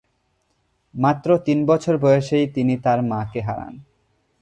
মাত্র 0.95 1.29
তিন 1.37 1.59
বছর 1.65 1.93
বয়সেই 1.97 2.45
তিনি 2.47 2.73
তার 2.77 2.99
মাকে 3.03 3.41
হারান। 3.41 3.73